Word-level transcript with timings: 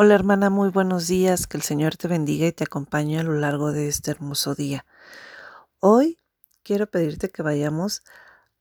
Hola 0.00 0.14
hermana, 0.14 0.48
muy 0.48 0.68
buenos 0.68 1.08
días, 1.08 1.48
que 1.48 1.56
el 1.56 1.64
Señor 1.64 1.96
te 1.96 2.06
bendiga 2.06 2.46
y 2.46 2.52
te 2.52 2.62
acompañe 2.62 3.18
a 3.18 3.24
lo 3.24 3.32
largo 3.32 3.72
de 3.72 3.88
este 3.88 4.12
hermoso 4.12 4.54
día. 4.54 4.86
Hoy 5.80 6.20
quiero 6.62 6.86
pedirte 6.86 7.30
que 7.30 7.42
vayamos 7.42 8.04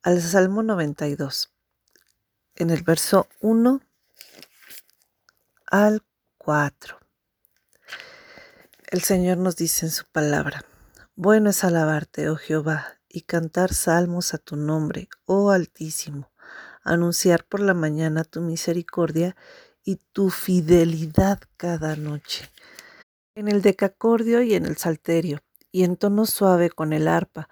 al 0.02 0.20
Salmo 0.20 0.64
92, 0.64 1.54
en 2.56 2.72
el 2.72 2.82
verso 2.82 3.28
1 3.42 3.82
al 5.68 6.02
4. 6.40 6.98
El 8.90 9.04
Señor 9.04 9.38
nos 9.38 9.56
dice 9.58 9.86
en 9.86 9.92
su 9.92 10.06
palabra, 10.06 10.66
bueno 11.16 11.52
es 11.52 11.64
alabarte, 11.64 12.32
oh 12.32 12.36
Jehová, 12.36 12.98
y 13.08 13.22
cantar 13.22 13.76
salmos 13.76 14.34
a 14.34 14.40
tu 14.40 14.56
nombre, 14.56 15.08
oh 15.26 15.52
Altísimo, 15.52 16.32
anunciar 16.82 17.44
por 17.46 17.60
la 17.60 17.76
mañana 17.76 18.24
tu 18.24 18.42
misericordia 18.42 19.36
y 19.88 20.02
tu 20.12 20.32
fidelidad 20.32 21.40
cada 21.56 21.96
noche. 21.96 22.50
En 23.36 23.48
el 23.48 23.62
decacordio 23.62 24.42
y 24.42 24.54
en 24.54 24.66
el 24.66 24.76
salterio, 24.76 25.40
y 25.72 25.86
en 25.86 25.96
tono 25.96 26.26
suave 26.26 26.70
con 26.70 26.92
el 26.92 27.08
arpa, 27.08 27.48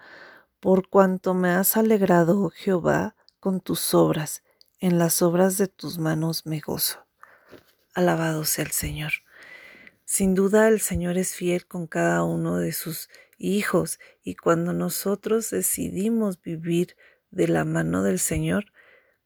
por 0.60 0.90
cuanto 0.90 1.32
me 1.32 1.48
has 1.48 1.78
alegrado, 1.78 2.38
oh 2.42 2.50
Jehová, 2.50 3.16
con 3.40 3.62
tus 3.62 3.94
obras, 3.94 4.42
en 4.80 4.98
las 4.98 5.22
obras 5.22 5.56
de 5.56 5.66
tus 5.66 5.96
manos 5.96 6.44
me 6.44 6.60
gozo. 6.60 7.06
Alabado 7.94 8.44
sea 8.44 8.66
el 8.66 8.72
Señor. 8.72 9.12
Sin 10.04 10.34
duda 10.34 10.68
el 10.68 10.82
Señor 10.82 11.16
es 11.16 11.34
fiel 11.34 11.66
con 11.66 11.86
cada 11.86 12.22
uno 12.22 12.58
de 12.58 12.72
sus 12.72 13.08
hijos 13.38 13.98
y 14.22 14.34
cuando 14.34 14.74
nosotros 14.74 15.48
decidimos 15.48 16.42
vivir 16.42 16.98
de 17.30 17.48
la 17.48 17.64
mano 17.64 18.02
del 18.02 18.18
Señor, 18.18 18.66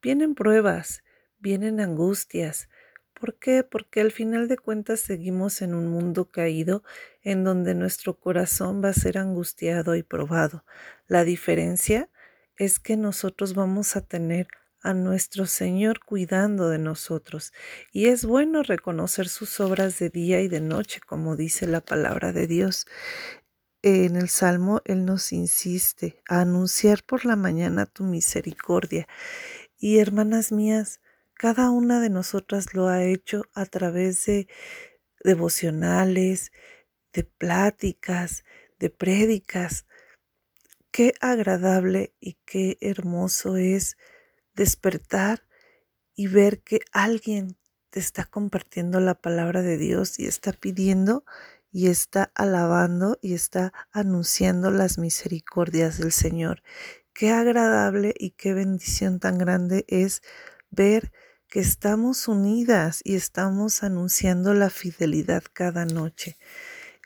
vienen 0.01 0.33
pruebas, 0.33 1.03
vienen 1.39 1.81
angustias, 1.81 2.69
¿Por 3.21 3.35
qué? 3.35 3.63
Porque 3.63 4.01
al 4.01 4.11
final 4.11 4.47
de 4.47 4.57
cuentas 4.57 4.99
seguimos 4.99 5.61
en 5.61 5.75
un 5.75 5.87
mundo 5.87 6.31
caído 6.31 6.83
en 7.21 7.43
donde 7.43 7.75
nuestro 7.75 8.19
corazón 8.19 8.83
va 8.83 8.89
a 8.89 8.93
ser 8.93 9.19
angustiado 9.19 9.95
y 9.95 10.01
probado. 10.01 10.65
La 11.05 11.23
diferencia 11.23 12.09
es 12.57 12.79
que 12.79 12.97
nosotros 12.97 13.53
vamos 13.53 13.95
a 13.95 14.01
tener 14.01 14.47
a 14.81 14.95
nuestro 14.95 15.45
Señor 15.45 15.99
cuidando 16.03 16.69
de 16.69 16.79
nosotros. 16.79 17.53
Y 17.91 18.07
es 18.07 18.25
bueno 18.25 18.63
reconocer 18.63 19.29
sus 19.29 19.59
obras 19.59 19.99
de 19.99 20.09
día 20.09 20.41
y 20.41 20.47
de 20.47 20.61
noche, 20.61 20.99
como 20.99 21.35
dice 21.35 21.67
la 21.67 21.81
palabra 21.81 22.33
de 22.33 22.47
Dios. 22.47 22.87
En 23.83 24.15
el 24.15 24.29
Salmo 24.29 24.81
Él 24.83 25.05
nos 25.05 25.31
insiste 25.31 26.23
a 26.27 26.41
anunciar 26.41 27.03
por 27.03 27.25
la 27.25 27.35
mañana 27.35 27.85
tu 27.85 28.03
misericordia. 28.03 29.07
Y 29.77 29.99
hermanas 29.99 30.51
mías, 30.51 31.00
cada 31.41 31.71
una 31.71 31.99
de 31.99 32.11
nosotras 32.11 32.75
lo 32.75 32.87
ha 32.87 33.03
hecho 33.03 33.45
a 33.55 33.65
través 33.65 34.27
de 34.27 34.47
devocionales, 35.23 36.51
de 37.13 37.23
pláticas, 37.23 38.43
de 38.77 38.91
prédicas. 38.91 39.87
Qué 40.91 41.15
agradable 41.19 42.13
y 42.19 42.37
qué 42.45 42.77
hermoso 42.79 43.57
es 43.57 43.97
despertar 44.53 45.47
y 46.13 46.27
ver 46.27 46.61
que 46.61 46.81
alguien 46.91 47.57
te 47.89 47.99
está 47.99 48.25
compartiendo 48.25 48.99
la 48.99 49.15
palabra 49.15 49.63
de 49.63 49.77
Dios 49.77 50.19
y 50.19 50.27
está 50.27 50.53
pidiendo 50.53 51.25
y 51.71 51.87
está 51.87 52.31
alabando 52.35 53.17
y 53.19 53.33
está 53.33 53.73
anunciando 53.91 54.69
las 54.69 54.99
misericordias 54.99 55.97
del 55.97 56.11
Señor. 56.11 56.61
Qué 57.13 57.31
agradable 57.31 58.13
y 58.15 58.29
qué 58.31 58.53
bendición 58.53 59.19
tan 59.19 59.39
grande 59.39 59.85
es 59.87 60.21
ver 60.69 61.11
que 61.51 61.59
estamos 61.59 62.29
unidas 62.29 63.01
y 63.03 63.15
estamos 63.15 63.83
anunciando 63.83 64.53
la 64.53 64.69
fidelidad 64.69 65.43
cada 65.51 65.83
noche. 65.83 66.37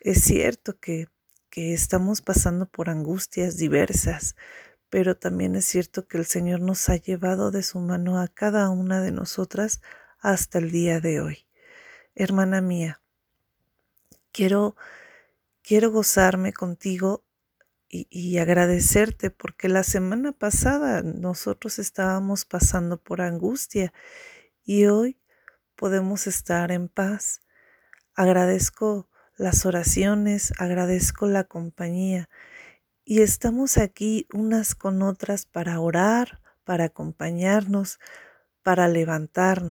Es 0.00 0.22
cierto 0.22 0.78
que, 0.78 1.08
que 1.50 1.74
estamos 1.74 2.22
pasando 2.22 2.66
por 2.66 2.88
angustias 2.88 3.56
diversas, 3.56 4.36
pero 4.88 5.16
también 5.16 5.56
es 5.56 5.64
cierto 5.64 6.06
que 6.06 6.18
el 6.18 6.26
Señor 6.26 6.60
nos 6.60 6.88
ha 6.88 6.94
llevado 6.94 7.50
de 7.50 7.64
su 7.64 7.80
mano 7.80 8.20
a 8.20 8.28
cada 8.28 8.70
una 8.70 9.00
de 9.00 9.10
nosotras 9.10 9.80
hasta 10.20 10.58
el 10.58 10.70
día 10.70 11.00
de 11.00 11.20
hoy. 11.20 11.48
Hermana 12.14 12.60
mía, 12.60 13.00
quiero, 14.30 14.76
quiero 15.60 15.90
gozarme 15.90 16.52
contigo 16.52 17.24
y, 17.88 18.38
agradecerte 18.38 19.30
porque 19.30 19.68
la 19.68 19.82
semana 19.82 20.32
pasada 20.32 21.02
nosotros 21.02 21.78
estábamos 21.78 22.44
pasando 22.44 22.98
por 23.00 23.20
angustia 23.20 23.92
y 24.66 24.86
hoy 24.86 25.18
podemos 25.76 26.26
estar 26.26 26.72
en 26.72 26.88
paz. 26.88 27.40
Agradezco 28.14 29.08
las 29.36 29.64
oraciones, 29.64 30.52
agradezco 30.58 31.26
la 31.26 31.44
compañía 31.44 32.28
y 33.04 33.22
estamos 33.22 33.78
aquí 33.78 34.26
unas 34.34 34.74
con 34.74 35.02
otras 35.02 35.46
para 35.46 35.80
orar, 35.80 36.40
para 36.64 36.86
acompañarnos, 36.86 38.00
para 38.62 38.88
levantarnos. 38.88 39.70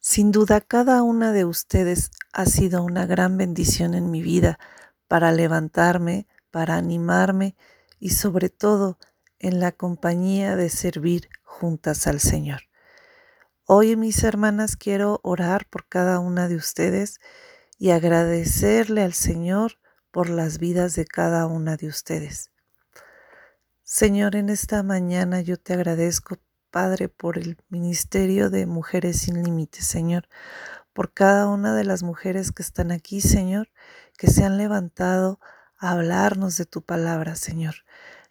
Sin 0.00 0.32
duda, 0.32 0.60
cada 0.60 1.04
una 1.04 1.32
de 1.32 1.44
ustedes 1.44 2.10
ha 2.32 2.44
sido 2.46 2.82
una 2.82 3.06
gran 3.06 3.36
bendición 3.36 3.94
en 3.94 4.10
mi 4.10 4.20
vida 4.20 4.58
para 5.06 5.30
levantarme, 5.30 6.26
para 6.50 6.74
animarme 6.74 7.54
y 8.00 8.10
sobre 8.10 8.48
todo 8.48 8.98
en 9.38 9.60
la 9.60 9.70
compañía 9.70 10.56
de 10.56 10.68
servir 10.70 11.28
juntas 11.44 12.08
al 12.08 12.18
Señor. 12.18 12.71
Hoy, 13.64 13.94
mis 13.94 14.24
hermanas, 14.24 14.76
quiero 14.76 15.20
orar 15.22 15.66
por 15.66 15.86
cada 15.86 16.18
una 16.18 16.48
de 16.48 16.56
ustedes 16.56 17.20
y 17.78 17.90
agradecerle 17.90 19.02
al 19.02 19.12
Señor 19.12 19.78
por 20.10 20.30
las 20.30 20.58
vidas 20.58 20.96
de 20.96 21.04
cada 21.04 21.46
una 21.46 21.76
de 21.76 21.86
ustedes. 21.86 22.50
Señor, 23.84 24.34
en 24.34 24.48
esta 24.48 24.82
mañana 24.82 25.42
yo 25.42 25.58
te 25.58 25.74
agradezco, 25.74 26.38
Padre, 26.72 27.08
por 27.08 27.38
el 27.38 27.56
ministerio 27.68 28.50
de 28.50 28.66
Mujeres 28.66 29.20
sin 29.20 29.40
Límites, 29.44 29.86
Señor, 29.86 30.28
por 30.92 31.14
cada 31.14 31.46
una 31.46 31.72
de 31.76 31.84
las 31.84 32.02
mujeres 32.02 32.50
que 32.50 32.62
están 32.62 32.90
aquí, 32.90 33.20
Señor, 33.20 33.68
que 34.18 34.26
se 34.26 34.44
han 34.44 34.58
levantado 34.58 35.38
a 35.78 35.92
hablarnos 35.92 36.56
de 36.56 36.66
tu 36.66 36.82
palabra, 36.82 37.36
Señor. 37.36 37.76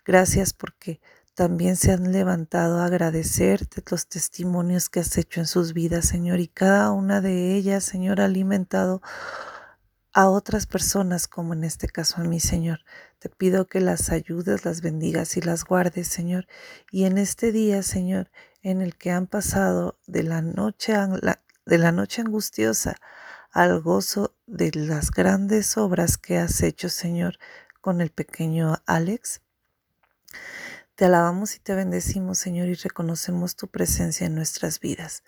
Gracias 0.03 0.51
porque 0.51 0.99
también 1.41 1.75
se 1.75 1.91
han 1.91 2.11
levantado 2.11 2.77
a 2.77 2.85
agradecerte 2.85 3.81
los 3.89 4.07
testimonios 4.07 4.89
que 4.89 4.99
has 4.99 5.17
hecho 5.17 5.39
en 5.39 5.47
sus 5.47 5.73
vidas, 5.73 6.05
Señor, 6.05 6.39
y 6.39 6.47
cada 6.47 6.91
una 6.91 7.19
de 7.19 7.55
ellas, 7.55 7.83
Señor, 7.83 8.21
ha 8.21 8.25
alimentado 8.25 9.01
a 10.13 10.29
otras 10.29 10.67
personas, 10.67 11.27
como 11.27 11.55
en 11.55 11.63
este 11.63 11.87
caso 11.87 12.21
a 12.21 12.25
mí, 12.25 12.39
Señor. 12.39 12.81
Te 13.17 13.27
pido 13.27 13.65
que 13.65 13.81
las 13.81 14.11
ayudes, 14.11 14.65
las 14.65 14.81
bendigas 14.81 15.35
y 15.35 15.41
las 15.41 15.65
guardes, 15.65 16.07
Señor. 16.09 16.45
Y 16.91 17.05
en 17.05 17.17
este 17.17 17.51
día, 17.51 17.81
Señor, 17.81 18.29
en 18.61 18.79
el 18.79 18.95
que 18.95 19.09
han 19.09 19.25
pasado 19.25 19.97
de 20.05 20.21
la 20.21 20.43
noche, 20.43 20.93
de 21.65 21.77
la 21.79 21.91
noche 21.91 22.21
angustiosa 22.21 22.97
al 23.51 23.81
gozo 23.81 24.35
de 24.45 24.69
las 24.75 25.09
grandes 25.09 25.75
obras 25.75 26.19
que 26.19 26.37
has 26.37 26.61
hecho, 26.61 26.87
Señor, 26.87 27.39
con 27.81 27.99
el 27.99 28.11
pequeño 28.11 28.75
Alex, 28.85 29.41
te 30.95 31.05
alabamos 31.05 31.55
y 31.55 31.59
te 31.59 31.73
bendecimos, 31.73 32.37
Señor, 32.37 32.67
y 32.67 32.75
reconocemos 32.75 33.55
tu 33.55 33.67
presencia 33.67 34.27
en 34.27 34.35
nuestras 34.35 34.79
vidas. 34.79 35.23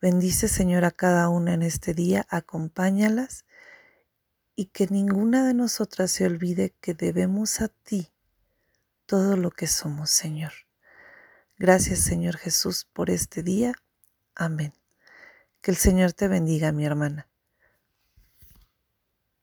Bendice, 0.00 0.48
Señor, 0.48 0.84
a 0.84 0.90
cada 0.90 1.28
una 1.28 1.54
en 1.54 1.62
este 1.62 1.94
día, 1.94 2.26
acompáñalas 2.28 3.44
y 4.54 4.66
que 4.66 4.86
ninguna 4.88 5.46
de 5.46 5.54
nosotras 5.54 6.10
se 6.10 6.26
olvide 6.26 6.74
que 6.80 6.94
debemos 6.94 7.60
a 7.60 7.68
ti 7.68 8.12
todo 9.06 9.36
lo 9.36 9.50
que 9.50 9.66
somos, 9.66 10.10
Señor. 10.10 10.52
Gracias, 11.58 12.00
Señor 12.00 12.36
Jesús, 12.36 12.86
por 12.92 13.10
este 13.10 13.42
día. 13.42 13.72
Amén. 14.34 14.74
Que 15.62 15.70
el 15.70 15.76
Señor 15.76 16.12
te 16.12 16.28
bendiga, 16.28 16.72
mi 16.72 16.84
hermana. 16.84 17.28